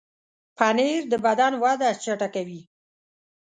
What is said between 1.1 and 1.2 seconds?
د